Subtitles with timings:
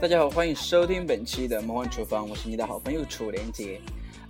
[0.00, 3.80] 大家好，欢迎收听本期的魔幻厨房，我是你的好朋友楚连杰。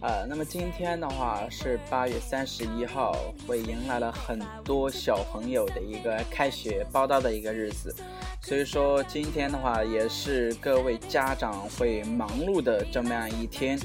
[0.00, 3.16] 呃，那么今天的话是八月三十一号，
[3.46, 7.92] 会迎来了很多小朋友的一个开学报道的一个日子，
[8.42, 13.78] 所以说今天的话也是各位家长会忙碌的这么样一天。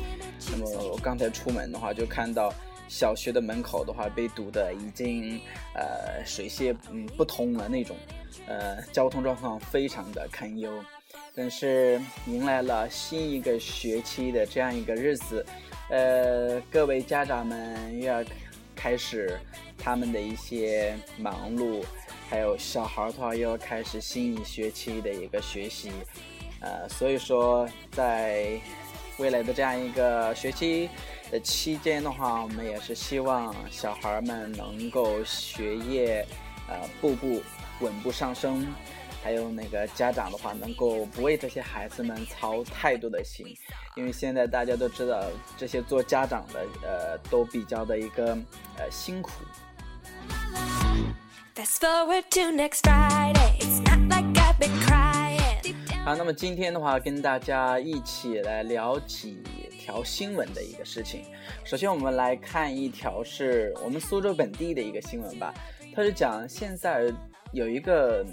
[0.51, 2.53] 那么我刚才出门的话，就看到。
[2.91, 5.39] 小学的门口的话被堵得已经
[5.75, 7.95] 呃水泄嗯不通了那种，
[8.47, 10.71] 呃交通状况非常的堪忧。
[11.35, 15.45] 但是迎来了新一个学期的这样一个日子，
[15.89, 18.23] 呃各位家长们又要
[18.75, 19.39] 开始
[19.77, 21.83] 他们的一些忙碌，
[22.29, 25.91] 还有小孩的话又要开始新一学期的一个学习，
[26.61, 28.59] 呃所以说在
[29.17, 30.89] 未来的这样一个学期。
[31.31, 36.25] 的期间的话，我们也是希望小孩们能够学业，
[36.67, 37.39] 呃，步步
[37.81, 38.65] 稳步上升，
[39.23, 43.47] 还有那个家长的话，能够不为这些孩子们操太多的心，
[43.95, 45.23] 因为现在大家都知道，
[45.57, 48.37] 这些做家长的，呃，都比较的一个
[48.77, 49.31] 呃辛苦。
[56.05, 59.43] 好，那么今天的话，跟大家一起来聊几。
[59.81, 61.23] 条新闻的一个事情，
[61.63, 65.51] 首先我们来看一条是我们苏州本地的一个新闻吧。
[65.95, 67.11] 它是讲现在
[67.53, 68.23] 有一个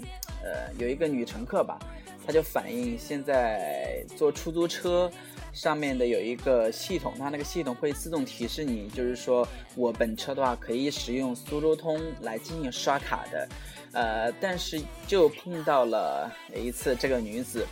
[0.43, 1.77] 呃有一个女乘客吧，
[2.25, 5.11] 她就反映现在坐出租车
[5.53, 13.49] 上面的有一个系统，它那个系统会自动提示你，就是说我本车的话可以使用苏州通来进行刷卡的，
[13.93, 17.65] 呃，但是就碰到了一次这个女子。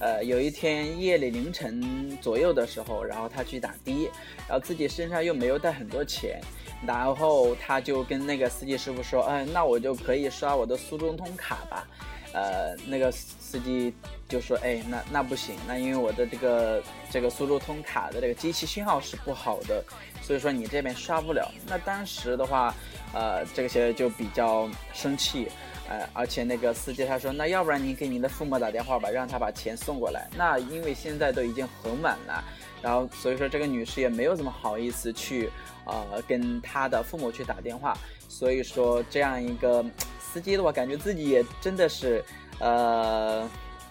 [0.00, 4.10] 呃，有一天夜里凌晨左右的时候，然后他去打的，
[4.48, 6.40] 然后自己身上又没有带很多钱，
[6.86, 11.86] 然后他就跟那个司机师傅说，哎，那我就可以刷我的苏州通卡吧。
[12.32, 13.92] 呃，那个司机
[14.28, 19.82] 就说，哎，那那不行，那因为我的这个这个苏州通卡的这个机器信号是不好的，
[20.22, 21.50] 所以说你这边刷不了。
[21.66, 22.72] 那当时的话，
[23.12, 25.48] 呃，这些就比较生气。
[25.88, 30.28] 呃，而且那个司机他说，那要不然你给你的父母打电话吧，让他把钱送过来。
[30.36, 32.44] 那因为现在都已经很晚了，
[32.82, 35.50] 然后所以说这个女士也没有怎么好意思去，
[35.84, 37.96] 呃，跟她的父母去打电话。
[38.28, 39.84] 所以说这样一个
[40.18, 42.24] 司机的话，感觉自己也真的是，
[42.58, 43.48] 呃，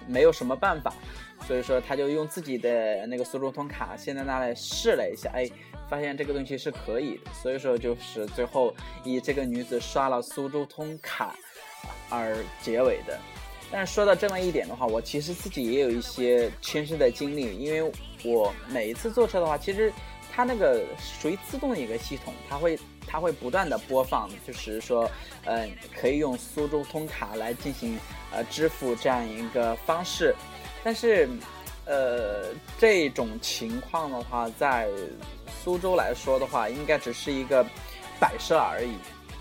[0.08, 0.94] 没有什么办法。
[1.48, 5.50] 所以说他就用自己的那个苏州通卡，现在拿来试了一下，哎，
[5.90, 7.32] 发现这个东西是可以的。
[7.34, 8.74] 所以说就是最后
[9.04, 11.36] 以这个女子刷了苏州通卡。
[12.10, 13.18] 而结尾的，
[13.72, 17.92] 但是说到这么一点的话，我其实自己也有一些亲身的经历，因为
[18.24, 19.91] 我每一次坐车的话，其实
[20.31, 25.09] 它那个属于自动的一个系统，它会它会不断的播放，就是说，
[25.46, 27.97] 嗯，可以用苏州通卡来进行
[28.31, 30.35] 呃支付这样一个方式，
[30.84, 31.28] 但是，
[31.85, 34.88] 呃，这种情况的话，在
[35.63, 37.66] 苏州来说的话，应该只是一个
[38.19, 38.96] 摆设而已，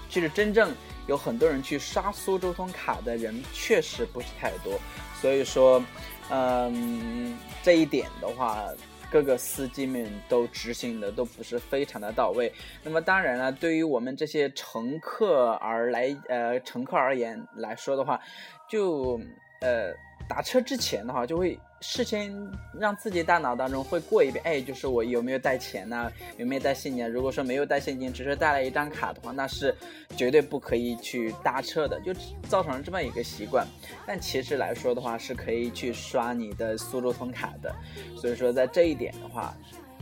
[0.08, 0.74] 其实真正。
[1.08, 4.78] 有很多人去刷苏州通卡的人确实不是太多，
[5.22, 5.82] 所以说，
[6.30, 8.64] 嗯，这一点的话，
[9.10, 12.52] 各个司机们都执行的都不是非常的到位。
[12.82, 18.20] 那么当然了，对于我们这些乘客而来，呃，乘客而言来说的话，
[18.68, 19.20] 就
[19.60, 19.92] 呃。
[20.28, 22.34] 打车之前的话，就会事先
[22.78, 26.10] 让自己大脑当中会过一遍，哎，就是我有没有带钱呢？
[26.36, 27.08] 有没有带现金？
[27.08, 29.74] 如果说没有带现金，只是带了一张卡的话，那是
[30.16, 32.12] 绝对不可以去搭车的，就
[32.48, 33.66] 造成了这么一个习惯。
[34.06, 37.74] 但其实来说的话，是可以去刷你的苏州通卡的。
[38.16, 39.56] 所以说，在这一点的话，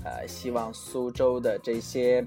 [0.06, 2.24] 呃，希望苏州的这些。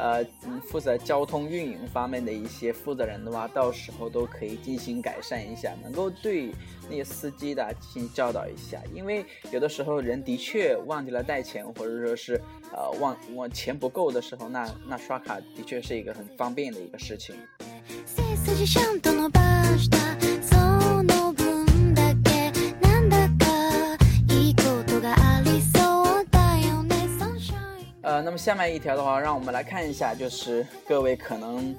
[0.00, 0.24] 呃，
[0.70, 6.52] 负责交通运营方面的一些负责人的话，到时候都可以进行改善一下，能够对
[6.88, 12.40] 那些司机的进行教导一下，因为有的时候人的确忘记了带钱，或者说是
[12.72, 17.34] 呃忘忘钱不够的时候，那那刷卡的确是一个很方便的一个事情。
[28.22, 31.74] 那么下面一条的话，让我们来看一下，就是各位可能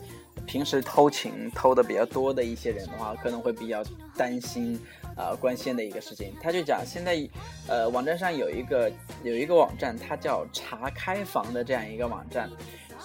[0.46, 3.84] 平时偷情偷的比较多的一些人的话，可能会比较
[4.16, 4.80] 担心
[5.16, 6.34] 啊关心的一个事情。
[6.42, 7.28] 他就讲，现在
[7.68, 8.92] 呃网站上有一个
[9.24, 12.50] 有一个网站，它叫查开房的这样一个网站。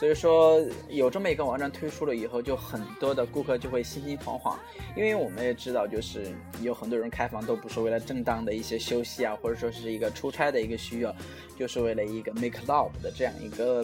[0.04, 4.54] 所以说有这么一个网站推出了以后，就很多的顾客就会心心惶惶，
[4.94, 6.30] 因为我们也知道，就是
[6.60, 11.16] 有很多人开房都不是为了正当的一些休息啊，或者说是一个出差的一个需要，
[11.58, 13.82] 就是为了一个 make love 的这样一个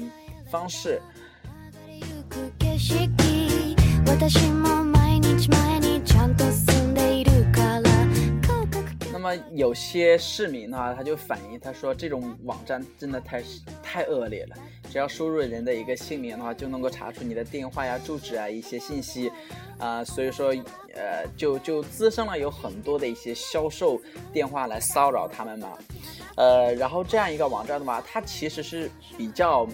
[0.51, 1.01] 方式。
[9.11, 13.43] 那么有些市民的话，他就反映，他说这种网站真的太
[13.83, 14.57] 太恶劣了。
[14.91, 19.31] 只要输入人的一个姓名的话，就能够查出你的电话呀、住址啊一些信息，
[19.79, 20.49] 啊，所以说，
[20.95, 24.01] 呃，就就滋生了有很多的一些销售
[24.33, 25.79] 电话来骚扰他们嘛，
[26.37, 29.67] 呃，然后这样一个网站的话，它其实是比较，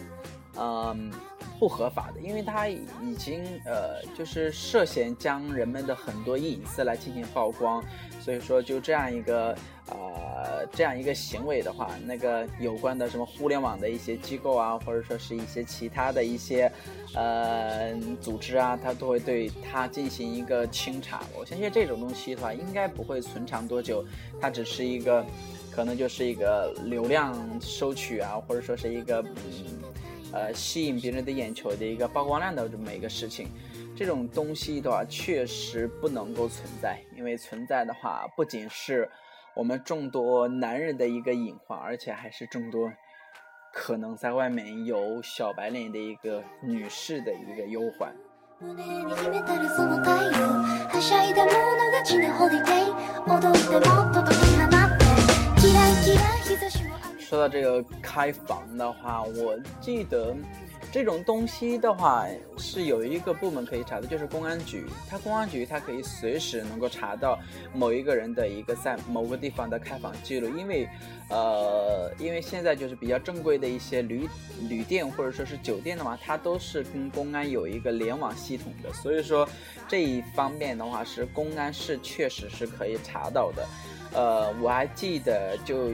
[0.57, 1.11] 嗯。
[1.58, 7.82] 不合法的，因为它已经呃，就是涉嫌将人们的很多隐私来进行曝光，
[8.20, 9.56] 所以说就这样一个
[9.88, 16.70] 呃这样一个行为的话，那个有关的什么互联网的一些机构啊，或者说是一些其他的一些
[17.14, 21.23] 呃组织啊，它都会对它进行一个清查。
[21.38, 24.05] 我相信这种东西的话，应该不会存长多久，
[24.41, 25.25] 它只是一个
[25.70, 29.82] 可能就是一个流量收取啊，或者说是一个嗯。
[30.32, 33.49] 呃，吸引别人的眼球的一个曝光量的这么一个事情，
[33.96, 39.08] 这种东西的话，确实不能够存在，因为存在的话，不仅是
[39.55, 42.93] 我们众多男人的一个隐患，而且还是众多
[43.73, 48.14] 可能在外面有小白脸的一个女士的一个忧患。
[57.28, 60.32] 说到这个开房的话，我记得
[60.93, 62.25] 这种东西的话
[62.56, 64.84] 是有一个部门可以查的，就是公安局。
[65.11, 67.37] 它公安局它可以随时能够查到
[67.75, 70.88] 某一个人的一个在某个地方的开房记录，因为
[71.28, 74.28] 呃，因为现在就是比较正规的一些旅
[74.69, 79.49] 旅店或者说是酒店的话，它都是跟公安有一个联网系统的，所以说
[79.88, 83.67] 这一方面的话是公安是确实是可以查到的。
[84.14, 85.93] 呃，我还记得就。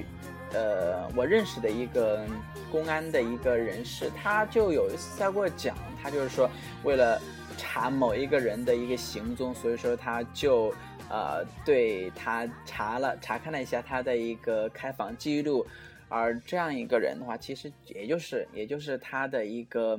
[0.55, 2.27] 呃，我认识的一个
[2.71, 6.51] 公安的一个人士，他就有一次在过讲，他就是说，
[6.85, 7.21] 为了
[7.57, 10.75] 查某一个人的一个行踪，所以说他就
[11.09, 15.67] 呃对他查了查看了一下他的一个开房记录，
[16.09, 19.99] 而这样一个人的话，其实也就是也就是他的一个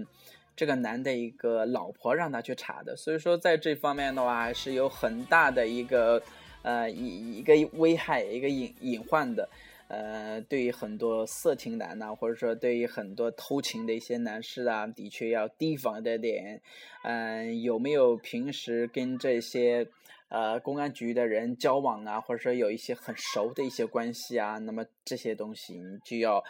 [0.56, 6.22] 这个男的一个老婆让他去查的，所以说在这方面的话，是有很大的一个
[6.62, 9.50] 呃一一个危害一个隐隐患的。
[9.88, 16.62] 呃，对于很多色情男呐，或者说对于很多偷情的一些男士啊，的确要提防的点。
[17.04, 19.88] 嗯，有没有平时跟这些
[20.30, 24.58] 呃公安局的人交往啊，或者说有一些很熟的一些关系啊？
[24.58, 26.44] 那么这些东西你就要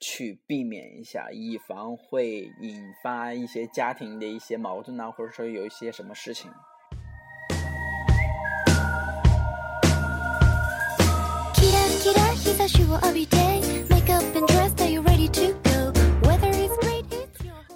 [0.00, 6.50] 去避免一下，以防会引发一些家庭的一些矛盾啊，或者说有一些什么事情。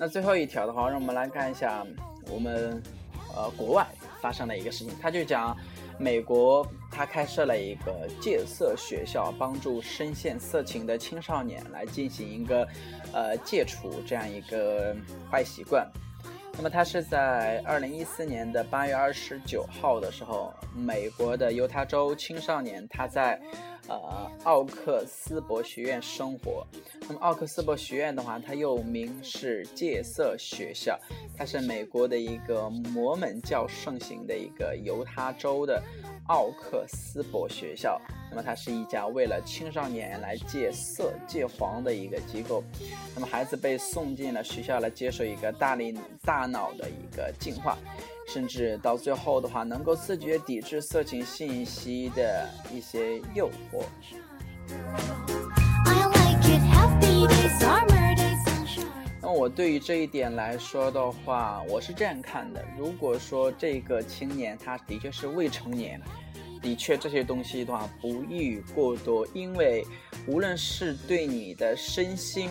[0.01, 1.87] 那最后一条的话，让我们来看一下
[2.29, 2.83] 我们
[3.37, 3.87] 呃国外
[4.21, 4.93] 发生的一个事情。
[5.01, 5.57] 他就讲
[5.97, 12.67] 美国他开设了一个戒色学校，帮助深陷色情的青少年来进行一个
[13.13, 14.93] 呃戒除这样一个
[15.31, 15.89] 坏习惯。
[16.57, 23.41] 那么他是在二零一四年的八月二十九号的时候，美国的犹他州青少年他在。
[23.89, 26.67] 呃，奥克斯伯学院生活。
[27.09, 30.99] 那么，奥克斯伯学院的话，它又名是戒色学校，
[31.37, 35.81] 它是美国的一个摩门教盛行的一个犹他州的
[36.27, 38.01] 奥克斯伯学校。
[38.29, 42.65] 那么，它是一家为了青少年来戒色戒黄的一个机构。
[43.15, 47.79] 那么，孩子被送进了学校来接受一个大力大脑的一个净化。
[48.27, 53.85] 甚至到最后的话，能够自觉抵制色情信息的一些诱惑。
[59.23, 66.01] 那我对于这一点来说的话，我是这样看的：如果说这个青年他的确是未成年，
[66.61, 69.85] 的确这些东西的话不宜过多，因为
[70.27, 72.51] 无论是对你的身心。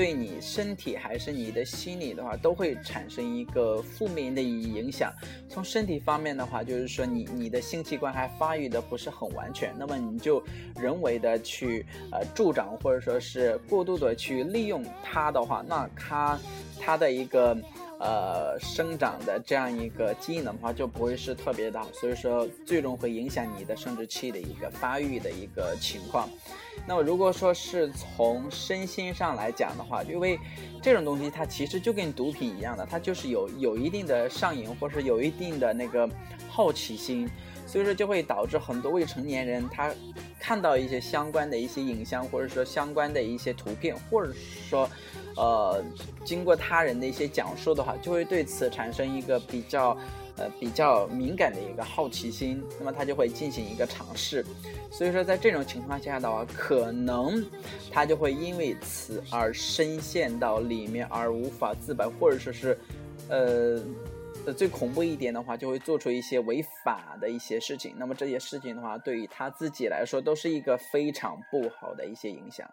[0.00, 5.12] 对你身体还是你的心理的话，都会产生一个负面的影响。
[5.46, 10.42] 从身体方面的话，就是说你你的性器官还发育的不是很完全，那么你就
[10.74, 16.40] 人为的去呃助长或者说是过度的去利用它的话，那它
[16.80, 17.54] 它的一个。
[18.00, 26.26] 呃，生长的这样一个基因的话，就不会是特别大，所以说最终会影响你的生殖器的一个发育的一个情况。
[26.86, 30.38] 那么如果说是从身心上来讲的话，因为
[30.80, 36.08] 这种东西它其实就跟毒品一样的，它就是有有一定的上瘾，或是有一定的那个
[36.48, 37.28] 好奇心，
[37.70, 39.94] 所以说就会导致很多未成年人他
[40.40, 44.32] 看到一些相关的一些影像，或者说相关的一些图片，或者
[44.68, 44.88] 说。
[45.36, 45.82] 呃，
[46.24, 49.96] 经过他人的一些讲述的话，就会对此产生一个比较，
[50.36, 54.44] 呃比较敏感的一个好奇心，那么他就会进行一个尝试。
[54.90, 57.42] 所以说，在这种情况下的话，可能
[57.92, 62.76] 他就会因为此而深陷到里面而无法自拔，或者说是，
[63.28, 63.80] 呃。
[64.56, 67.94] 最恐怖一点的话，就会做出一些违法的一些事情。
[67.98, 72.68] 那么这些事情的话，对于他自己来说，都是一个非常不好的一些影响。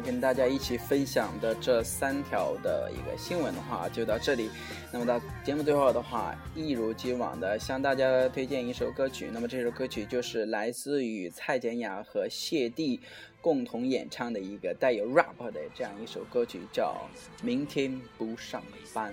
[0.00, 4.50] 跟大家一起分享的这三条的一个新闻的话，就到这里。
[4.92, 9.30] 那么到节目最后的话，一如既往的向大家推荐一首歌曲。
[9.32, 13.00] 那么这首歌曲就是来自于蔡健雅和谢帝
[13.40, 17.08] 共同演唱的一个带有 rap 的这样一首歌曲，叫
[17.44, 18.62] 《明天不上
[18.92, 19.12] 班》。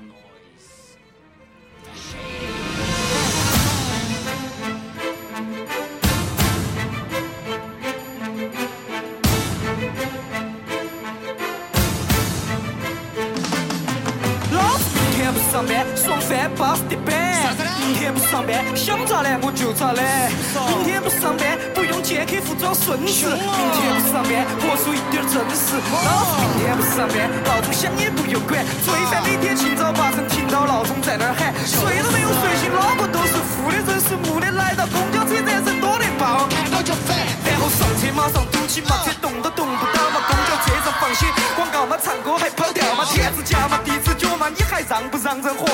[16.50, 20.30] 巴适的板，明天不上班想咋懒我就咋懒。
[20.70, 23.32] 明天不上班不用见客户装孙子。
[23.34, 25.80] 明天不上班活出一点真实。
[26.06, 28.64] 老子明天不上班，闹钟响也不用管。
[28.84, 34.52] 最烦每天清早八晨听到闹钟在那儿喊，睡都没有睡醒，脑壳都是负的，人是木的。
[34.52, 37.16] 来到公交车站人多得爆，看到就烦。
[37.46, 40.22] 然后上车马上堵起嘛，车动都动不到嘛。
[40.28, 41.25] 公交车上放些
[41.56, 45.36] 广告嘛，唱歌还跑调嘛，天子夹嘛，地址脚嘛，你还让不让？
[45.36, 45.68] 人活，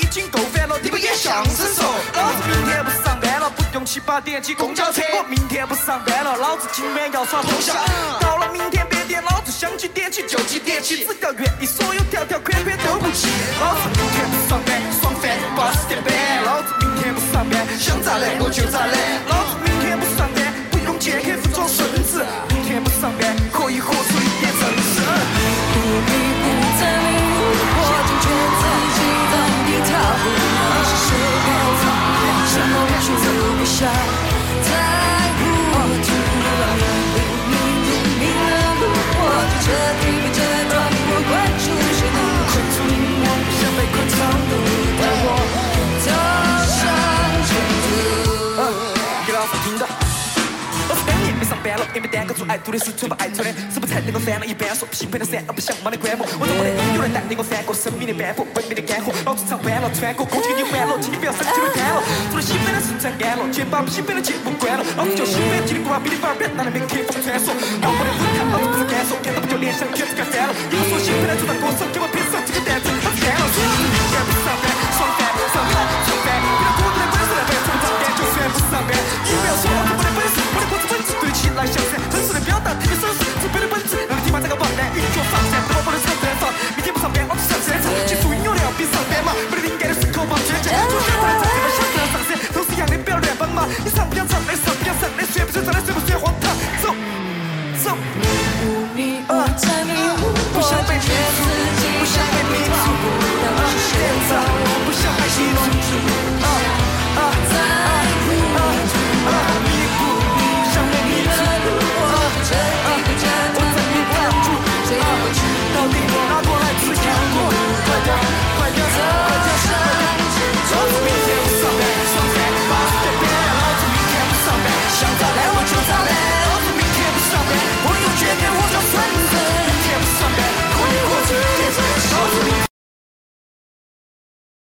[0.00, 1.84] 已经够烦了，你不演相声说？
[2.14, 5.02] 老子明天不上班了，不用七八点挤公交车。
[5.14, 7.74] 我明天不上班了，老子今晚要耍通宵。
[8.20, 13.28] 到了明天八点，老子想几点起就几点起，只要愿意，所有条条款款都不起。
[13.60, 16.12] 老子明天不上班，爽翻八十点半。
[16.44, 18.96] 老子明天不上班，想咋懒我就咋懒。
[19.28, 22.24] 老子明天不上班，不用见客户装孙子。
[22.48, 24.21] 明天不上班，可以喝水
[51.92, 56.26] 上班了，也没单个做爱做的事，全部爱做的，是不是才能够翻了一半说兴奋的伞，而不想忙的关门。
[56.40, 59.12] 我怎么的有人带领我翻过生命的斑驳，文明的干涸。
[59.24, 62.00] 老子唱完了，穿过空气已经完了，请你不要生气的干了。
[62.30, 64.84] 做了兴奋的事才干了，肩膀兴奋的节目关了。
[64.96, 67.52] 老子就兴奋，叽里呱啦，哔哩吧啦，别拿那边客风穿梭。
[67.52, 70.50] 我的舞台，老子不是干说，看到不就联想，全是干翻了。
[70.70, 74.01] 你们说兴奋的就当歌手，给我拼上这个担子，老子干了。